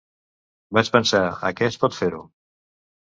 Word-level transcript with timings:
Vaig 0.77 0.89
pensar, 0.95 1.21
aquest 1.51 1.81
pot 1.85 1.99
fer-ho. 2.01 2.23